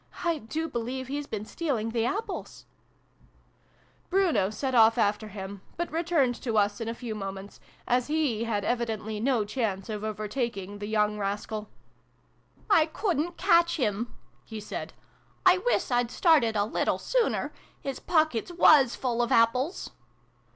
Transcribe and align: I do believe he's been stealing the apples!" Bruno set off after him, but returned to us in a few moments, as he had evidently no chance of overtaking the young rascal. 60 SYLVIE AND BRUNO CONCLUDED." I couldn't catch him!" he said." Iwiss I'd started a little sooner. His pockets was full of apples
I 0.23 0.39
do 0.39 0.67
believe 0.67 1.05
he's 1.09 1.27
been 1.27 1.45
stealing 1.45 1.91
the 1.91 2.05
apples!" 2.07 2.65
Bruno 4.09 4.49
set 4.49 4.73
off 4.73 4.97
after 4.97 5.27
him, 5.27 5.61
but 5.77 5.91
returned 5.91 6.33
to 6.41 6.57
us 6.57 6.81
in 6.81 6.87
a 6.87 6.95
few 6.95 7.13
moments, 7.13 7.59
as 7.87 8.07
he 8.07 8.45
had 8.45 8.65
evidently 8.65 9.19
no 9.19 9.45
chance 9.45 9.89
of 9.89 10.03
overtaking 10.03 10.79
the 10.79 10.87
young 10.87 11.19
rascal. 11.19 11.69
60 12.61 12.67
SYLVIE 12.67 12.81
AND 12.81 12.91
BRUNO 12.91 12.91
CONCLUDED." 12.91 13.23
I 13.29 13.29
couldn't 13.29 13.37
catch 13.37 13.77
him!" 13.77 14.15
he 14.55 14.59
said." 14.59 14.93
Iwiss 15.47 15.91
I'd 15.91 16.09
started 16.09 16.55
a 16.55 16.65
little 16.65 16.97
sooner. 16.97 17.53
His 17.79 17.99
pockets 17.99 18.51
was 18.51 18.95
full 18.95 19.21
of 19.21 19.31
apples 19.31 19.91